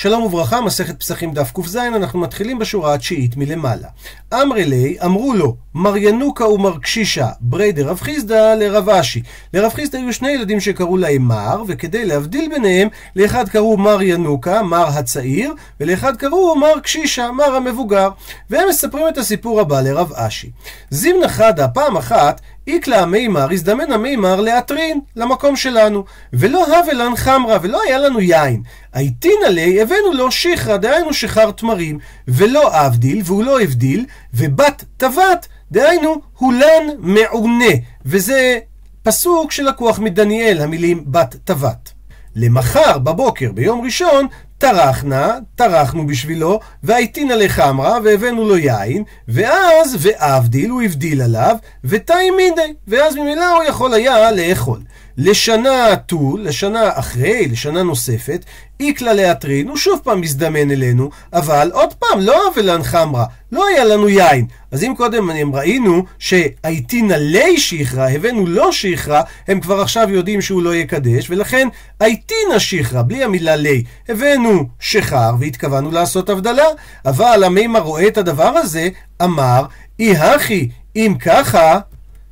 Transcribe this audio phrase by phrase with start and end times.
[0.00, 3.88] שלום וברכה, מסכת פסחים דף ק"ז, אנחנו מתחילים בשורה התשיעית מלמעלה.
[4.34, 9.22] אמרי לי, אמרו לו, מר ינוקה ומר קשישה, ברי דרב חיסדא לרב אשי.
[9.54, 14.62] לרב חיסדא היו שני ילדים שקראו להם מר, וכדי להבדיל ביניהם, לאחד קראו מר ינוקה,
[14.62, 18.08] מר הצעיר, ולאחד קראו מר קשישה, מר המבוגר.
[18.50, 20.50] והם מספרים את הסיפור הבא לרב אשי.
[20.90, 26.04] זימנה חדה, פעם אחת, איקלה המימר, הזדמן המימר לאטרין, למקום שלנו.
[26.32, 28.62] ולא הבלן חמרה, ולא היה לנו יין.
[28.92, 31.98] הייתין עלי, הבאנו לו שיחרא, דהיינו שיכר תמרים,
[32.28, 37.74] ולא אבדיל, והוא לא הבדיל, ובת טבת, דהיינו הולן מעונה.
[38.06, 38.58] וזה
[39.02, 41.92] פסוק שלקוח מדניאל, המילים בת טבת.
[42.36, 44.26] למחר בבוקר, ביום ראשון,
[44.58, 52.74] טרחנה, טרחנו בשבילו, והייתינא לחמרה, והבאנו לו יין, ואז, ואבדיל, הוא הבדיל עליו, ותאי מידי,
[52.88, 54.80] ואז ממילא הוא יכול היה לאכול.
[55.18, 58.44] לשנה טול, לשנה אחרי, לשנה נוספת,
[58.80, 63.84] איקלה לאטרין, הוא שוב פעם מזדמן אלינו, אבל עוד פעם, לא אבלן חמרה, לא היה
[63.84, 64.46] לנו יין.
[64.70, 70.40] אז אם קודם הם ראינו שהייתינא לי שיחרא, הבאנו לו שיחרא, הם כבר עכשיו יודעים
[70.40, 71.68] שהוא לא יקדש, ולכן
[72.00, 76.66] הייתינא שיחרא, בלי המילה לי, הבאנו שחר והתכוונו לעשות הבדלה,
[77.04, 78.88] אבל המימר רואה את הדבר הזה,
[79.22, 79.64] אמר,
[79.98, 81.78] אי הכי, אם ככה,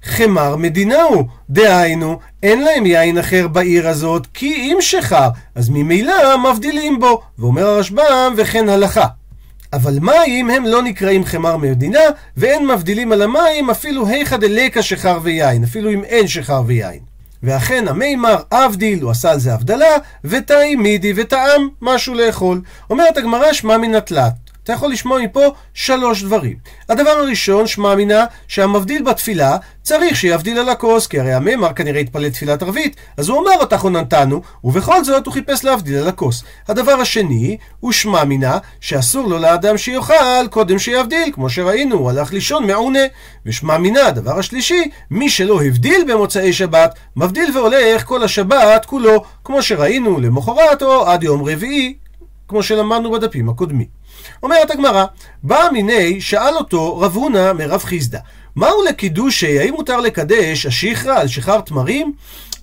[0.06, 1.24] חמר מדינה הוא.
[1.50, 7.22] דהיינו, אין להם יין אחר בעיר הזאת, כי אם שחר, אז ממילא מבדילים בו.
[7.38, 9.06] ואומר הרשב"ם, וכן הלכה.
[9.72, 12.00] אבל מים הם לא נקראים חמר מדינה,
[12.36, 17.00] ואין מבדילים על המים אפילו היכא דלקה שחר ויין, אפילו אם אין שחר ויין.
[17.42, 22.60] ואכן המימר אבדיל, הוא עשה על זה הבדלה, ותאי מידי וטעם משהו לאכול.
[22.90, 24.45] אומרת הגמרא שמע מן התלת.
[24.66, 26.56] אתה יכול לשמוע מפה שלוש דברים.
[26.88, 32.30] הדבר הראשון, שמע מינה, שהמבדיל בתפילה צריך שיבדיל על הכוס, כי הרי הממר כנראה התפלל
[32.30, 36.44] תפילת ערבית, אז הוא אומר אותך עוננתנו, ובכל זאת הוא חיפש להבדיל על הכוס.
[36.68, 42.32] הדבר השני, הוא שמע מינה, שאסור לו לאדם שיאכל קודם שיבדיל, כמו שראינו, הוא הלך
[42.32, 43.04] לישון מעונה.
[43.46, 49.62] ושמע מינה, הדבר השלישי, מי שלא הבדיל במוצאי שבת, מבדיל והולך כל השבת כולו, כמו
[49.62, 51.94] שראינו למחרת או עד יום רביעי,
[52.48, 54.05] כמו שלמדנו בדפים הקודמים.
[54.42, 55.04] אומרת הגמרא,
[55.42, 58.18] בא מיני, שאל אותו רב הונא מרב חיסדא,
[58.56, 62.12] מהו לקידושי, האם מותר לקדש השיחרא על שיכר תמרים?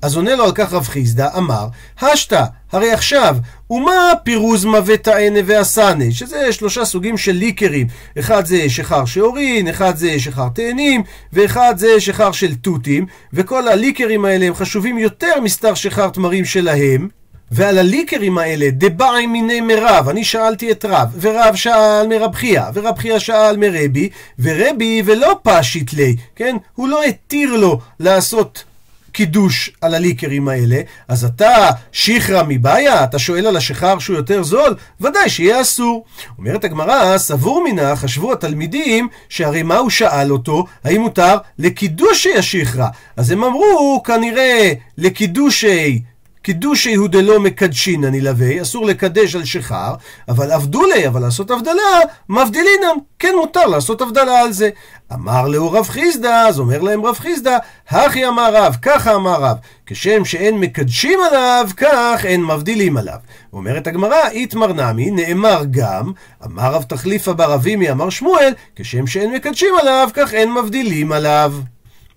[0.03, 1.67] אז עונה לו על כך רב חיסדא, אמר,
[2.01, 3.37] השתא, הרי עכשיו,
[3.69, 7.87] ומה פירוזמה ותענה ועשנה, שזה שלושה סוגים של ליקרים,
[8.19, 11.03] אחד זה שיכר שעורין, אחד זה שיכר תאנים,
[11.33, 17.22] ואחד זה שיכר של תותים, וכל הליקרים האלה הם חשובים יותר מסתר שיכר תמרים שלהם.
[17.55, 22.97] ועל הליקרים האלה, דבעי מיני מרב, אני שאלתי את רב, ורב שאל מרב חייא, ורב
[22.97, 24.09] חייא שאל מרבי,
[24.39, 26.55] ורבי ולא פשיט לי, כן?
[26.75, 28.63] הוא לא התיר לו לעשות
[29.11, 34.75] קידוש על הליקרים האלה, אז אתה שיחרא מבעיה, אתה שואל על השחר שהוא יותר זול,
[35.01, 36.05] ודאי שיהיה אסור.
[36.37, 42.87] אומרת הגמרא, סבור מנה, חשבו התלמידים, שהרי מה הוא שאל אותו, האם מותר לקידושי השיחרא?
[43.17, 46.01] אז הם אמרו, כנראה לקידושי
[46.43, 49.93] קידושי הוא דלא מקדשין הנלווה, אסור לקדש על שחר,
[50.29, 51.99] אבל עבדולי, אבל לעשות הבדלה,
[52.29, 54.69] מבדילינם, כן מותר לעשות הבדלה על זה.
[55.13, 57.57] אמר לאו רב חיסדא, אז אומר להם רב חיסדא,
[57.89, 63.17] הכי אמר רב, ככה אמר רב, כשם שאין מקדשים עליו, כך אין מבדילים עליו.
[63.53, 66.11] אומרת הגמרא, איתמר נמי, נאמר גם,
[66.45, 71.53] אמר רב תחליפה בר אבימי, אמר שמואל, כשם שאין מקדשים עליו, כך אין מבדילים עליו.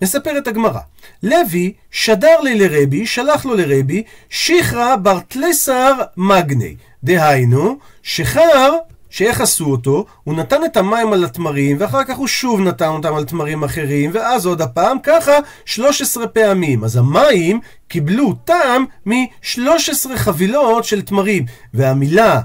[0.01, 0.79] מספרת הגמרא.
[1.23, 6.75] לוי שדר לי לרבי, שלח לו לרבי, שיחרא בר תלסר מגני.
[7.03, 8.71] דהיינו, שחר,
[9.09, 10.05] שאיך עשו אותו?
[10.23, 14.11] הוא נתן את המים על התמרים, ואחר כך הוא שוב נתן אותם על תמרים אחרים,
[14.13, 15.31] ואז עוד הפעם, ככה
[15.65, 16.83] 13 פעמים.
[16.83, 21.45] אז המים קיבלו טעם מ-13 חבילות של תמרים.
[21.73, 22.41] והמילה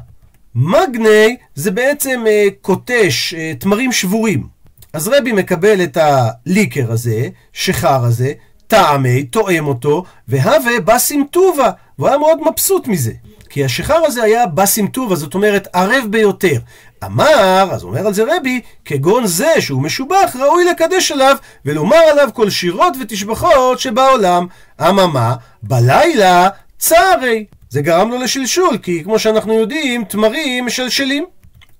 [0.54, 4.46] מגני זה בעצם אה, קוטש, אה, תמרים שבורים.
[4.92, 8.32] אז רבי מקבל את הליקר הזה, שחר הזה,
[8.66, 13.12] טעמי, תואם אותו, והווה בסים טובה, והוא היה מאוד מבסוט מזה.
[13.50, 16.58] כי השחר הזה היה בסים טובה, זאת אומרת ערב ביותר.
[17.04, 22.28] אמר, אז אומר על זה רבי, כגון זה שהוא משובח, ראוי לקדש עליו, ולומר עליו
[22.34, 24.46] כל שירות ותשבחות שבעולם.
[24.80, 26.48] אממה, בלילה
[26.78, 27.44] צערי.
[27.70, 31.24] זה גרם לו לשלשול, כי כמו שאנחנו יודעים, תמרים משלשלים.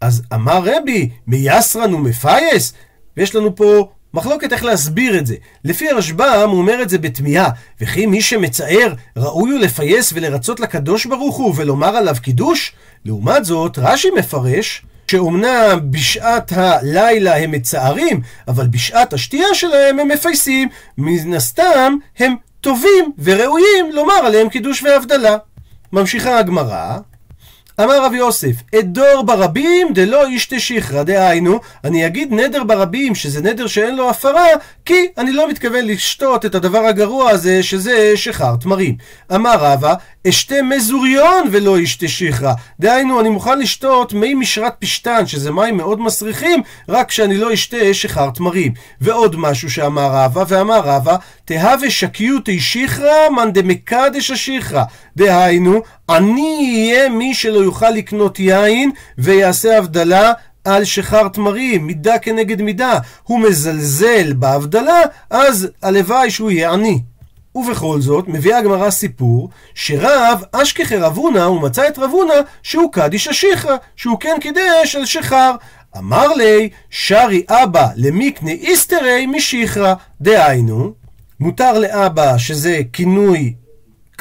[0.01, 2.73] אז אמר רבי, מייסרן ומפייס?
[3.17, 5.35] ויש לנו פה מחלוקת איך להסביר את זה.
[5.65, 7.49] לפי הרשב"ם הוא אומר את זה בתמיהה,
[7.81, 12.73] וכי מי שמצער ראוי הוא לפייס ולרצות לקדוש ברוך הוא ולומר עליו קידוש?
[13.05, 20.69] לעומת זאת, רש"י מפרש שאומנם בשעת הלילה הם מצערים, אבל בשעת השתייה שלהם הם מפייסים.
[20.99, 25.37] מן הסתם הם טובים וראויים לומר עליהם קידוש והבדלה.
[25.93, 26.99] ממשיכה הגמרא,
[27.81, 33.67] אמר רב יוסף, אדור ברבים דלא איש תשיחרא, דהיינו, אני אגיד נדר ברבים, שזה נדר
[33.67, 34.47] שאין לו הפרה,
[34.85, 38.97] כי אני לא מתכוון לשתות את הדבר הגרוע הזה, שזה שחר תמרים.
[39.35, 39.95] אמר רבא,
[40.29, 46.01] אשתה מזוריון ולא איש תשיחרא, דהיינו, אני מוכן לשתות מי משרת פשתן, שזה מים מאוד
[46.01, 48.73] מסריחים, רק שאני לא אשתה שחר תמרים.
[49.01, 54.83] ועוד משהו שאמר רבא, ואמר רבא, תהווה שקיותי שיחרא מאן דמקדש השיחרא,
[55.17, 60.33] דהיינו, אני אהיה מי שלא יוכל לקנות יין ויעשה הבדלה
[60.65, 62.99] על שחר תמרים, מידה כנגד מידה.
[63.23, 65.01] הוא מזלזל בהבדלה,
[65.31, 67.01] אז הלוואי שהוא יהיה עני.
[67.55, 73.77] ובכל זאת, מביאה הגמרא סיפור, שרב אשכחי רבונה, הוא מצא את רבונה שהוא קדיש השיחרא,
[73.97, 75.55] שהוא כן קידש על שחר.
[75.99, 80.93] אמר לי, שרי אבא למיקנה איסתרי משיחרא, דהיינו,
[81.41, 83.55] מותר לאבא, שזה כינוי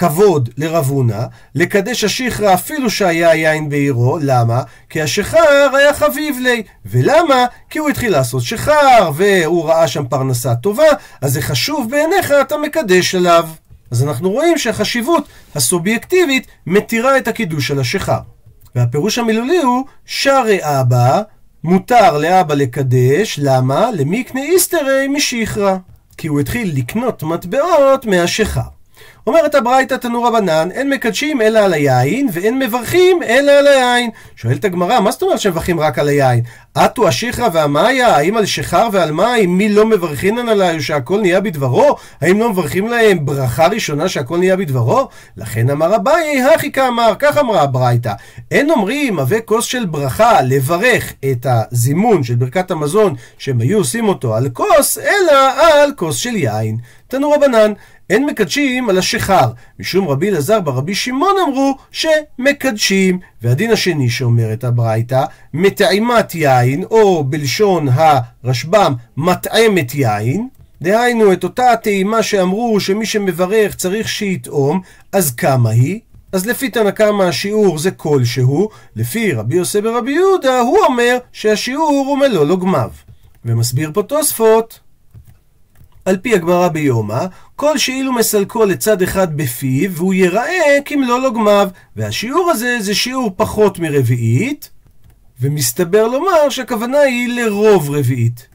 [0.01, 1.25] כבוד לרבונה,
[1.55, 4.63] לקדש השיחרא אפילו שהיה יין בעירו, למה?
[4.89, 6.63] כי השחר היה חביב לי.
[6.85, 7.45] ולמה?
[7.69, 10.83] כי הוא התחיל לעשות שחר, והוא ראה שם פרנסה טובה,
[11.21, 13.49] אז זה חשוב בעיניך, אתה מקדש עליו.
[13.91, 18.19] אז אנחנו רואים שהחשיבות הסובייקטיבית מתירה את הקידוש של השחר.
[18.75, 21.21] והפירוש המילולי הוא, שרי אבא,
[21.63, 23.89] מותר לאבא לקדש, למה?
[23.91, 25.77] למיקנה איסתרי משיחרא.
[26.17, 28.80] כי הוא התחיל לקנות מטבעות מהשחר.
[29.27, 34.09] אומרת הברייתא תנו רבנן, אין מקדשים אלא על היין, ואין מברכים אלא על היין.
[34.35, 36.43] שואלת הגמרא, מה זאת אומרת שמברכים רק על היין?
[36.77, 41.95] אטו השיחרא והמאיה, האם על שחר ועל מים, מי לא מברכינן עליו שהכל נהיה בדברו?
[42.21, 45.07] האם לא מברכים להם ברכה ראשונה שהכל נהיה בדברו?
[45.37, 48.13] לכן אמר אביי, הכי כאמר, כך אמרה הברייתא.
[48.51, 54.07] אין אומרים, הווה כוס של ברכה, לברך את הזימון של ברכת המזון, שהם היו עושים
[54.07, 56.77] אותו על כוס, אלא על כוס של יין.
[57.07, 57.73] תנו רבנן,
[58.11, 63.19] אין מקדשים על השחר, משום רבי אלעזר ברבי שמעון אמרו שמקדשים.
[63.41, 65.23] והדין השני שאומרת הברייתא,
[65.53, 70.47] מטעימת יין, או בלשון הרשב"ם, מטעמת יין.
[70.81, 74.81] דהיינו, את אותה הטעימה שאמרו שמי שמברך צריך שיטעום,
[75.11, 75.99] אז כמה היא?
[76.31, 82.05] אז לפי תנא קמא השיעור זה כלשהו, לפי רבי יוסי ברבי יהודה הוא אומר שהשיעור
[82.07, 82.89] הוא מלוא לוגמיו.
[83.45, 84.79] ומסביר פה תוספות
[86.05, 87.25] על פי הגמרא ביומא,
[87.61, 91.69] כל שאילו מסלקו לצד אחד בפיו, והוא ייראה כמלוא לוגמיו.
[91.95, 94.69] והשיעור הזה זה שיעור פחות מרביעית,
[95.41, 98.47] ומסתבר לומר שהכוונה היא לרוב רביעית.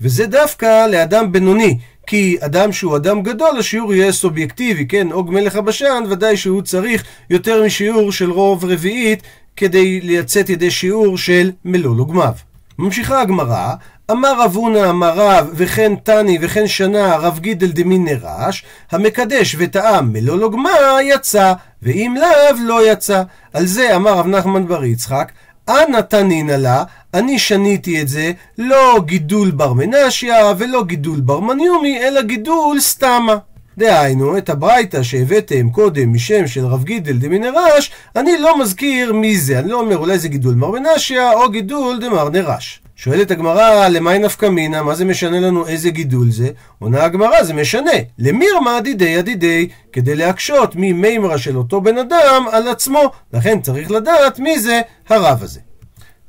[0.00, 5.08] וזה דווקא לאדם בינוני, כי אדם שהוא אדם גדול, השיעור יהיה סובייקטיבי, כן?
[5.12, 9.22] עוג מלך הבשן, ודאי שהוא צריך יותר משיעור של רוב רביעית,
[9.56, 12.32] כדי לייצאת ידי שיעור של מלוא לוגמיו.
[12.78, 13.74] ממשיכה הגמרא,
[14.10, 20.12] אמר רב הונא אמר רב, וכן תני וכן שנה, רב גידל דמין נרש, המקדש וטעם
[20.12, 20.70] מלוא לוגמה
[21.02, 21.52] יצא,
[21.82, 23.22] ואם לאו לא יצא.
[23.52, 25.32] על זה אמר רב נחמן בר יצחק,
[25.68, 26.84] אנא תנינא לה,
[27.14, 33.36] אני שניתי את זה, לא גידול בר מנשיה ולא גידול בר מניומי, אלא גידול סתמה.
[33.78, 39.58] דהיינו, את הברייתא שהבאתם קודם משם של רב גידל דמינרש, אני לא מזכיר מי זה,
[39.58, 42.80] אני לא אומר אולי זה גידול מר מנשיה או גידול דמר נרש.
[43.02, 46.48] שואלת הגמרא, למאי נפקא מינה, מה זה משנה לנו איזה גידול זה?
[46.78, 47.90] עונה הגמרא, זה משנה.
[48.18, 53.10] למירמה דידי הדידי, כדי להקשות ממימרה של אותו בן אדם על עצמו.
[53.32, 55.60] לכן צריך לדעת מי זה הרב הזה.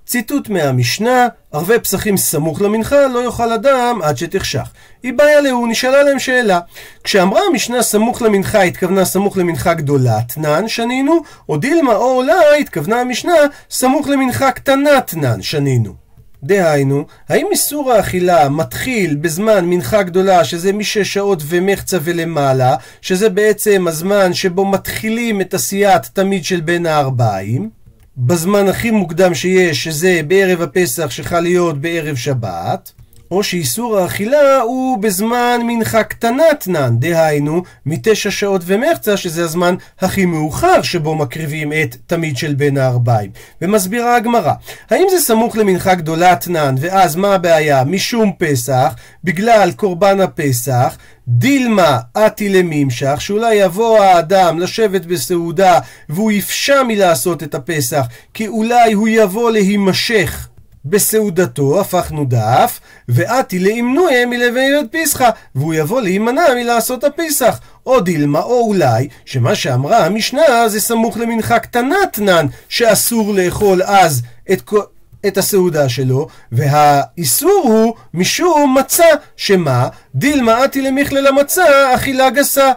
[0.05, 4.69] ציטוט מהמשנה, ערבי פסחים סמוך למנחה לא יאכל אדם עד שתחשך.
[5.03, 6.59] היא בעיה להוא, נשאלה להם שאלה.
[7.03, 13.01] כשאמרה המשנה סמוך למנחה, התכוונה סמוך למנחה גדולה, תנן, שנינו, או דילמה או עולה, התכוונה
[13.01, 13.33] המשנה
[13.69, 16.00] סמוך למנחה קטנה, תנן, שנינו.
[16.43, 23.85] דהיינו, האם איסור האכילה מתחיל בזמן מנחה גדולה, שזה משש שעות ומחצה ולמעלה, שזה בעצם
[23.87, 27.69] הזמן שבו מתחילים את עשיית תמיד של בין הארבעים,
[28.17, 32.91] בזמן הכי מוקדם שיש, שזה בערב הפסח שחל להיות בערב שבת,
[33.31, 40.81] או שאיסור האכילה הוא בזמן מנחה קטנתנן, דהיינו מתשע שעות ומחצה, שזה הזמן הכי מאוחר
[40.81, 43.31] שבו מקריבים את תמיד של בין הארבעים.
[43.61, 44.53] ומסבירה הגמרא,
[44.89, 47.83] האם זה סמוך למנחה גדולתנן, ואז מה הבעיה?
[47.83, 50.97] משום פסח, בגלל קורבן הפסח,
[51.27, 58.93] דילמה אתי לממשך, שאולי יבוא האדם לשבת בסעודה והוא יפשע מלעשות את הפסח, כי אולי
[58.93, 60.47] הוא יבוא להימשך
[60.85, 64.61] בסעודתו הפכנו דף, ואתי לאמנויה מלווה
[64.91, 67.59] פסחא, והוא יבוא להימנע מלעשות הפסח.
[67.85, 74.21] או דילמה, או אולי, שמה שאמרה המשנה זה סמוך למנחה קטנתנן, שאסור לאכול אז
[74.51, 74.71] את.
[75.27, 79.05] את הסעודה שלו, והאיסור הוא משום מצה,
[79.37, 79.87] שמה?
[80.15, 82.71] דילמה אתי למכלל המצה, אכילה גסה.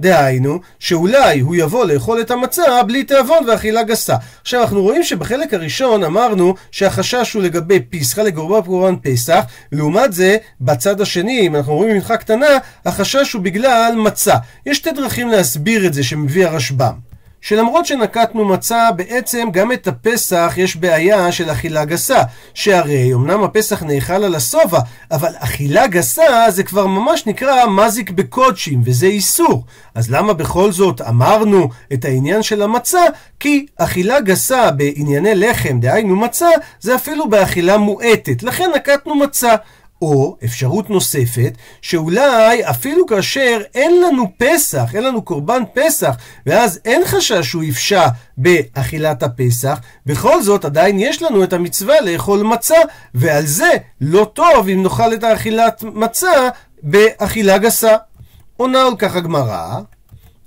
[0.00, 4.16] דהיינו, שאולי הוא יבוא לאכול את המצה בלי תיאבון ואכילה גסה.
[4.40, 10.36] עכשיו, אנחנו רואים שבחלק הראשון אמרנו שהחשש הוא לגבי פסחה, לגורבן קורבן פסח, לעומת זה,
[10.60, 14.34] בצד השני, אם אנחנו רואים מנחה קטנה, החשש הוא בגלל מצה.
[14.66, 17.07] יש שתי דרכים להסביר את זה שמביא הרשב"ם.
[17.48, 22.22] שלמרות שנקטנו מצה, בעצם גם את הפסח יש בעיה של אכילה גסה.
[22.54, 24.78] שהרי אמנם הפסח נאכל על השובע,
[25.10, 29.64] אבל אכילה גסה זה כבר ממש נקרא מזיק בקודשים, וזה איסור.
[29.94, 33.02] אז למה בכל זאת אמרנו את העניין של המצה?
[33.40, 36.48] כי אכילה גסה בענייני לחם, דהיינו מצה,
[36.80, 38.42] זה אפילו באכילה מועטת.
[38.42, 39.54] לכן נקטנו מצה.
[40.02, 41.52] או אפשרות נוספת,
[41.82, 48.06] שאולי אפילו כאשר אין לנו פסח, אין לנו קורבן פסח, ואז אין חשש שהוא יפשע
[48.36, 52.78] באכילת הפסח, בכל זאת עדיין יש לנו את המצווה לאכול מצה,
[53.14, 56.48] ועל זה לא טוב אם נאכל את האכילת מצה
[56.82, 57.96] באכילה גסה.
[58.56, 59.80] עונה על כך הגמרא,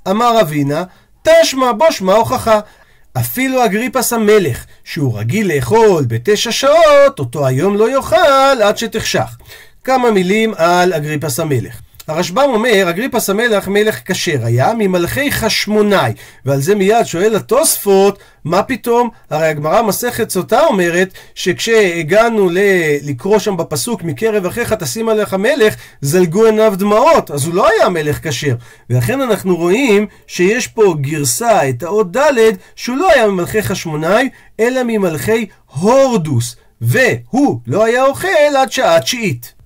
[0.10, 0.84] אמר אבינה,
[1.24, 2.60] תשמע בו שמע הוכחה.
[3.18, 9.38] אפילו אגריפס המלך, שהוא רגיל לאכול בתשע שעות, אותו היום לא יאכל עד שתחשך.
[9.84, 11.82] כמה מילים על אגריפס המלך.
[12.12, 16.14] הרשב"ם אומר, אגריפס המלך מלך כשר היה ממלכי חשמונאי,
[16.46, 19.10] ועל זה מיד שואל התוספות, מה פתאום?
[19.30, 22.58] הרי הגמרא מסכת סוטה אומרת שכשהגענו ל...
[23.04, 27.90] לקרוא שם בפסוק מקרב אחיך תשים עליך מלך, זלגו עיניו דמעות, אז הוא לא היה
[27.90, 28.56] מלך כשר.
[28.90, 32.34] ולכן אנחנו רואים שיש פה גרסה, את האות ד',
[32.76, 35.46] שהוא לא היה ממלכי חשמונאי, אלא ממלכי
[35.80, 38.28] הורדוס, והוא לא היה אוכל
[38.58, 39.61] עד שעה תשיעית.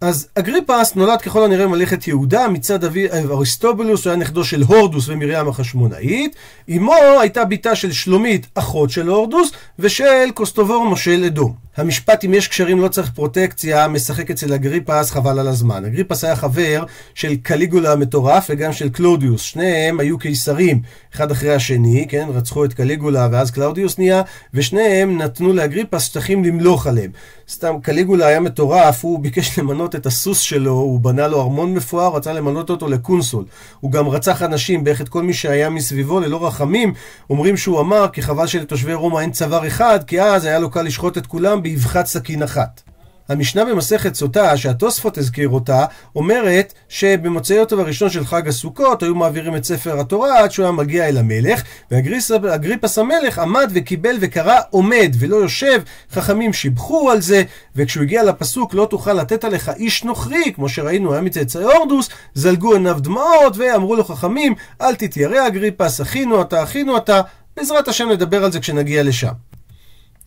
[0.00, 5.08] אז אגריפס נולד ככל הנראה ממלכת יהודה מצד אבי אריסטובולוס, הוא היה נכדו של הורדוס
[5.08, 6.36] ומרים החשמונאית.
[6.76, 11.54] אמו הייתה בתה של שלומית, אחות של הורדוס, ושל קוסטובור מושל אדום.
[11.80, 15.84] המשפט אם יש קשרים לא צריך פרוטקציה משחק אצל אגריפס חבל על הזמן.
[15.84, 16.84] אגריפס היה חבר
[17.14, 19.42] של קליגולה המטורף וגם של קלודיוס.
[19.42, 20.80] שניהם היו קיסרים
[21.14, 22.26] אחד אחרי השני, כן?
[22.28, 24.22] רצחו את קליגולה ואז קלאודיוס נהיה,
[24.54, 27.10] ושניהם נתנו לאגריפס שטחים למלוך עליהם.
[27.48, 32.16] סתם קליגולה היה מטורף, הוא ביקש למנות את הסוס שלו, הוא בנה לו ארמון מפואר,
[32.16, 33.44] רצה למנות אותו לקונסול.
[33.80, 36.94] הוא גם רצח אנשים, בערך את כל מי שהיה מסביבו ללא רחמים.
[37.30, 40.82] אומרים שהוא אמר כי חבל שלתושבי רומא אין צוואר אחד, כי אז היה לו קל
[40.82, 42.82] לשחוט את כולם באבחת סכין אחת.
[43.30, 45.84] המשנה במסכת סוטה, שהתוספות הזכיר אותה,
[46.16, 50.72] אומרת שבמוצאי אותו הראשון של חג הסוכות היו מעבירים את ספר התורה עד שהוא היה
[50.72, 57.42] מגיע אל המלך, ואגריפס המלך עמד וקיבל וקרא עומד ולא יושב, חכמים שיבחו על זה,
[57.76, 62.72] וכשהוא הגיע לפסוק לא תוכל לתת עליך איש נוכרי, כמו שראינו היה מצאצאי הורדוס, זלגו
[62.72, 67.20] עיניו דמעות ואמרו לו חכמים, אל תתיירא אגריפס, אחינו אתה, אחינו אתה,
[67.56, 69.49] בעזרת השם נדבר על זה כשנגיע לשם.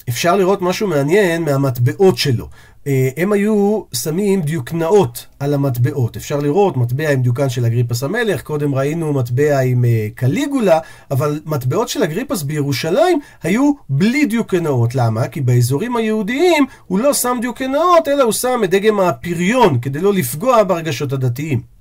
[0.10, 2.48] אפשר לראות משהו מעניין מהמטבעות שלו.
[2.88, 6.18] אה, הם היו שמים דיוקנאות על המטבעות.
[6.18, 10.80] אפשר לראות מטבע עם דיוקן של אגריפס המלך, קודם ראינו מטבע עם אה, קליגולה,
[11.12, 14.96] אבל מטבעות של אגריפס בירושלים היו בלי דיוקנאות.
[14.96, 15.28] למה?
[15.28, 20.14] כי באזורים היהודיים הוא לא שם דיוקנאות, אלא הוא שם את דגם הפריון, כדי לא
[20.14, 21.73] לפגוע ברגשות הדתיים.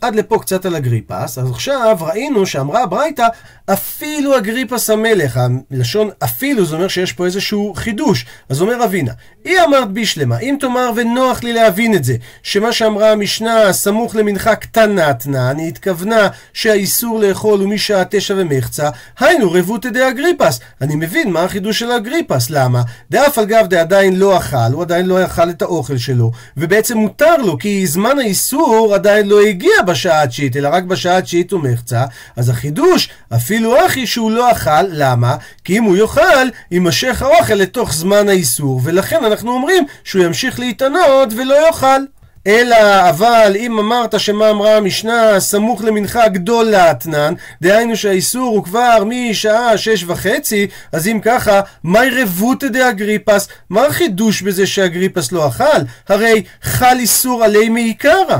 [0.00, 3.26] עד לפה קצת על אגריפס, אז עכשיו ראינו שאמרה הברייתא,
[3.72, 5.40] אפילו אגריפס המלך,
[5.70, 8.26] הלשון אפילו זה אומר שיש פה איזשהו חידוש.
[8.48, 9.12] אז אומר אבינה,
[9.44, 14.54] היא אמרת בשלמה, אם תאמר ונוח לי להבין את זה, שמה שאמרה המשנה סמוך למנחה
[14.54, 18.90] קטנתנה, אני התכוונה שהאיסור לאכול הוא משעה תשע ומחצה,
[19.20, 20.60] היינו רבותא דאגריפס.
[20.80, 22.82] אני מבין מה החידוש של אגריפס, למה?
[23.10, 27.36] דאף על גב דעדיין לא אכל, הוא עדיין לא אכל את האוכל שלו, ובעצם מותר
[27.36, 32.04] לו, כי זמן האיסור עדיין לא הגיע בשעה התשיעית, אלא רק בשעה התשיעית ומחצה,
[32.36, 35.36] אז החידוש, אפילו אחי שהוא לא אכל, למה?
[35.64, 41.32] כי אם הוא יאכל, יימשך האוכל לתוך זמן האיסור, ולכן אנחנו אומרים שהוא ימשיך להתענות
[41.36, 42.00] ולא יאכל.
[42.46, 49.02] אלא, אבל אם אמרת שמה אמרה המשנה סמוך למנחה גדול לאתנן, דהיינו שהאיסור הוא כבר
[49.06, 53.48] משעה שש וחצי, אז אם ככה, מהי רבותא דאגריפס?
[53.70, 55.80] מה החידוש בזה שאגריפס לא אכל?
[56.08, 58.38] הרי חל איסור עלי מעיקרא.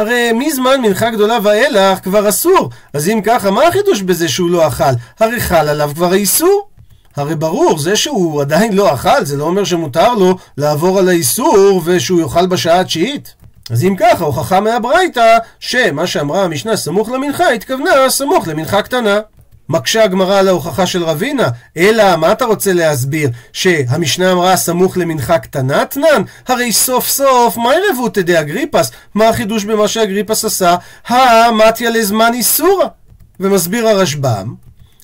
[0.00, 2.70] הרי מזמן מנחה גדולה ואילך כבר אסור.
[2.92, 4.84] אז אם ככה, מה החידוש בזה שהוא לא אכל?
[5.20, 6.68] הרי חל עליו כבר האיסור.
[7.16, 11.82] הרי ברור, זה שהוא עדיין לא אכל, זה לא אומר שמותר לו לעבור על האיסור
[11.84, 13.34] ושהוא יאכל בשעה התשיעית.
[13.70, 19.20] אז אם ככה, הוכחה מהברייתא, שמה שאמרה המשנה סמוך למנחה, התכוונה סמוך למנחה קטנה.
[19.70, 23.30] מקשה הגמרא על ההוכחה של רבינה, אלא מה אתה רוצה להסביר?
[23.52, 26.22] שהמשנה אמרה סמוך למנחה קטנה תנן?
[26.48, 28.90] הרי סוף סוף, מה ירבותא דאגריפס?
[29.14, 30.76] מה החידוש במה שאגריפס עשה?
[31.08, 31.50] הא
[31.90, 32.84] לזמן איסורא.
[33.40, 34.54] ומסביר הרשב"ם,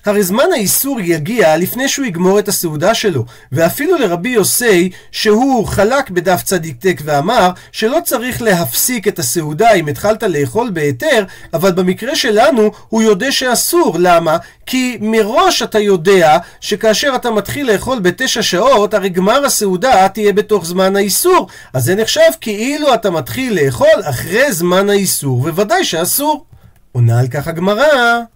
[0.08, 6.10] הרי זמן האיסור יגיע לפני שהוא יגמור את הסעודה שלו, ואפילו לרבי יוסי, שהוא חלק
[6.10, 12.16] בדף צדיק טק ואמר שלא צריך להפסיק את הסעודה אם התחלת לאכול בהיתר, אבל במקרה
[12.16, 13.96] שלנו הוא יודע שאסור.
[13.98, 14.36] למה?
[14.66, 20.66] כי מראש אתה יודע שכאשר אתה מתחיל לאכול בתשע שעות, הרי גמר הסעודה תהיה בתוך
[20.66, 21.48] זמן האיסור.
[21.72, 26.44] אז זה נחשב כאילו אתה מתחיל לאכול אחרי זמן האיסור, וודאי שאסור.
[26.92, 28.35] עונה על כך הגמרא.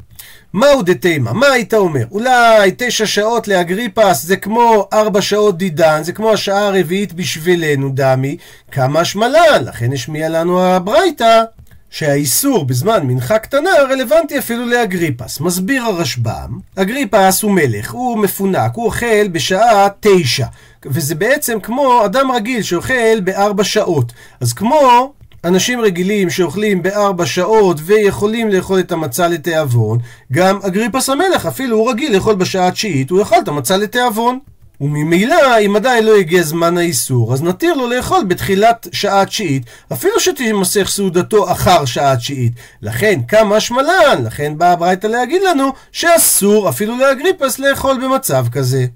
[0.53, 1.33] מהו דתימה?
[1.33, 2.05] מה היית אומר?
[2.11, 8.37] אולי תשע שעות לאגריפס זה כמו ארבע שעות דידן, זה כמו השעה הרביעית בשבילנו דמי,
[8.71, 11.43] כמה השמלן, לכן השמיע לנו הברייתא.
[11.91, 15.41] שהאיסור בזמן מנחה קטנה רלוונטי אפילו לאגריפס.
[15.41, 20.47] מסביר הרשב"ם, אגריפס הוא מלך, הוא מפונק, הוא אוכל בשעה תשע,
[20.87, 24.13] וזה בעצם כמו אדם רגיל שאוכל בארבע שעות.
[24.41, 25.13] אז כמו
[25.45, 29.99] אנשים רגילים שאוכלים בארבע שעות ויכולים לאכול את המצה לתיאבון,
[30.33, 34.39] גם אגריפס המלך, אפילו הוא רגיל לאכול בשעה התשיעית, הוא יאכל את המצה לתיאבון.
[34.81, 40.21] וממילא, אם עדיין לא הגיע זמן האיסור, אז נתיר לו לאכול בתחילת שעה תשיעית, אפילו
[40.21, 42.53] שתימסך סעודתו אחר שעה תשיעית.
[42.83, 48.87] לכן, כמה שמלן, לכן באה הברייתא להגיד לנו שאסור אפילו לאגריפס לאכול במצב כזה.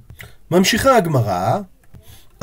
[0.51, 1.59] ממשיכה הגמרא,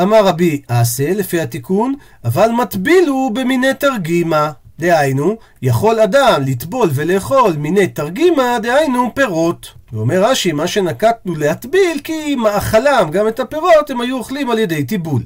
[0.02, 1.96] אמר רבי עשה לפי התיקון,
[2.26, 4.52] אבל מטביל הוא במיני תרגימה.
[4.80, 9.68] דהיינו, יכול אדם לטבול ולאכול מיני תרגימה, דהיינו פירות.
[9.94, 14.84] ואומר רש"י, מה שנקטנו להטביל, כי מאכלם, גם את הפירות, הם היו אוכלים על ידי
[14.84, 15.22] טיבול.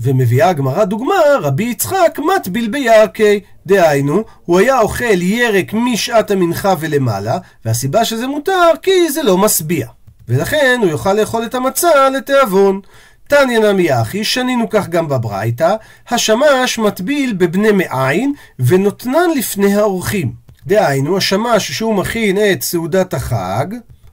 [0.00, 3.40] ומביאה הגמרא דוגמה, רבי יצחק מטביל בירכי.
[3.66, 9.86] דהיינו, הוא היה אוכל ירק משעת המנחה ולמעלה, והסיבה שזה מותר, כי זה לא משביע.
[10.28, 12.80] ולכן הוא יוכל לאכול את המצה לתיאבון.
[13.30, 15.74] תניא נמי אחי, שנינו כך גם בברייתא,
[16.08, 20.32] השמש מטביל בבני מעין ונותנן לפני האורחים.
[20.66, 23.66] דהיינו, השמש שהוא מכין את סעודת החג,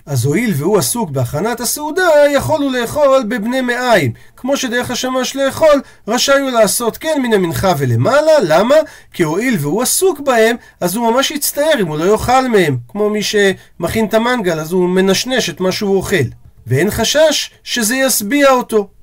[0.06, 4.12] אז הואיל והוא עסוק בהכנת הסעודה, יכול הוא לאכול בבני מעיים.
[4.36, 8.32] כמו שדרך השמש לאכול, רשאי הוא לעשות כן מן המנחה ולמעלה.
[8.44, 8.76] למה?
[9.14, 12.78] כי הואיל והוא עסוק בהם, אז הוא ממש יצטער אם הוא לא יאכל מהם.
[12.88, 16.28] כמו מי שמכין את המנגל, אז הוא מנשנש את מה שהוא אוכל.
[16.68, 18.97] ואין חשש שזה ישביע אותו.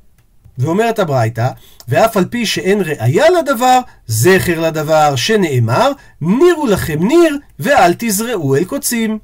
[0.58, 1.48] ואומרת הברייתא,
[1.88, 8.64] ואף על פי שאין ראיה לדבר, זכר לדבר שנאמר, נירו לכם ניר ואל תזרעו אל
[8.64, 9.18] קוצים.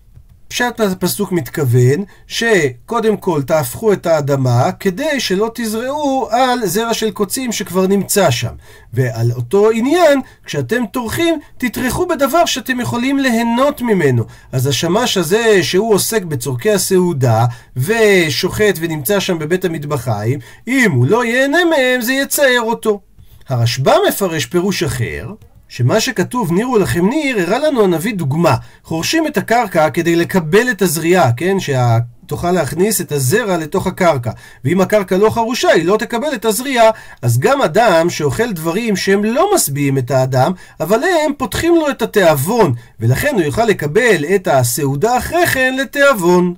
[0.51, 7.53] פשט הפסוק מתכוון שקודם כל תהפכו את האדמה כדי שלא תזרעו על זרע של קוצים
[7.53, 8.53] שכבר נמצא שם.
[8.93, 14.25] ועל אותו עניין, כשאתם טורחים, תטרחו בדבר שאתם יכולים ליהנות ממנו.
[14.53, 21.25] אז השמש הזה שהוא עוסק בצורכי הסעודה ושוחט ונמצא שם בבית המטבחיים, אם הוא לא
[21.25, 23.01] ייהנה מהם זה יצער אותו.
[23.49, 25.27] הרשב"א מפרש פירוש אחר,
[25.71, 28.57] שמה שכתוב נירו לכם ניר, הראה לנו הנביא דוגמה.
[28.85, 31.61] חורשים את הקרקע כדי לקבל את הזריעה, כן?
[31.61, 31.99] שה...
[32.27, 34.31] תוכל להכניס את הזרע לתוך הקרקע.
[34.65, 36.91] ואם הקרקע לא חרושה, היא לא תקבל את הזריעה.
[37.23, 42.03] אז גם אדם שאוכל דברים שהם לא משביעים את האדם, אבל הם פותחים לו את
[42.03, 46.55] התיאבון, ולכן הוא יוכל לקבל את הסעודה אחרי כן לתיאבון.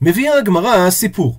[0.00, 1.38] מביאה הגמרא סיפור.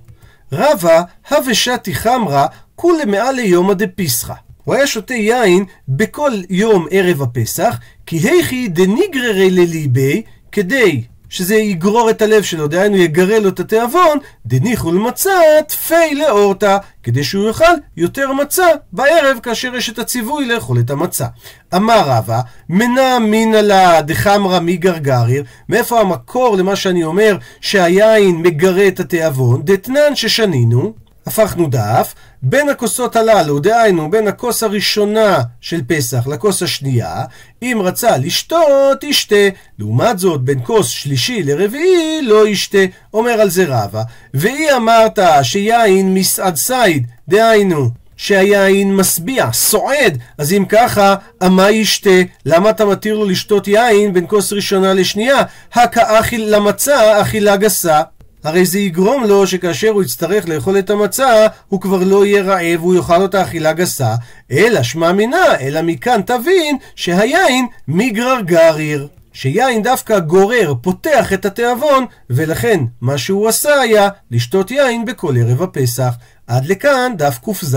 [0.52, 4.45] רבא הוושתי חמרא כולי מעל ליומא דפיסחא.
[4.66, 12.10] הוא היה שותה יין בכל יום ערב הפסח, כי היכי דניגררי לליבי, כדי שזה יגרור
[12.10, 15.30] את הלב שלו, דהיינו יגרה לו את התיאבון, דניחול מצה
[15.68, 17.64] תפי לאורתא, כדי שהוא יאכל
[17.96, 21.26] יותר מצה בערב כאשר יש את הציווי לאכול את המצה.
[21.74, 29.00] אמר רבא, מנע מינא לה דחמרא מגרגריר, מאיפה המקור למה שאני אומר שהיין מגרה את
[29.00, 29.62] התיאבון?
[29.64, 37.24] דתנן ששנינו, הפכנו דף, בין הכוסות הללו, דהיינו בין הכוס הראשונה של פסח לכוס השנייה,
[37.62, 39.48] אם רצה לשתות, ישתה.
[39.78, 42.78] לעומת זאת, בין כוס שלישי לרביעי, לא ישתה.
[43.14, 44.02] אומר על זה רבא.
[44.34, 51.14] ואי אמרת שיין מסעד סייד, דהיינו, שהיין משביע, סועד, אז אם ככה,
[51.46, 52.20] אמה ישתה?
[52.46, 55.42] למה אתה מתיר לו לשתות יין בין כוס ראשונה לשנייה?
[55.72, 58.02] הכאכיל למצה, אכילה גסה.
[58.44, 62.80] הרי זה יגרום לו שכאשר הוא יצטרך לאכול את המצה, הוא כבר לא יהיה רעב,
[62.80, 64.14] הוא יאכל אותה אכילה גסה,
[64.50, 69.08] אלא שמע מינה, אלא מכאן תבין שהיין מגרגריר.
[69.32, 75.62] שיין דווקא גורר, פותח את התיאבון, ולכן מה שהוא עשה היה לשתות יין בכל ערב
[75.62, 76.14] הפסח.
[76.46, 77.76] עד לכאן דף ק"ז.